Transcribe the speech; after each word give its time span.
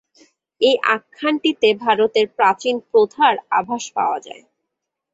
এই 0.61 0.75
আখ্যানটিতে 0.95 1.69
ভারতের 1.83 2.25
প্রাচীন 2.37 2.75
প্রথার 2.91 3.33
আভাস 3.59 3.83
পাওয়া 3.95 4.19
যায়। 4.19 4.43